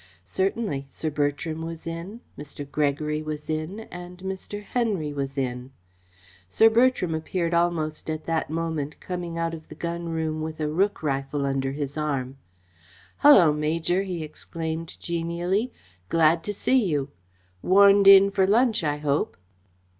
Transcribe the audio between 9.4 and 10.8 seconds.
of the gun room with a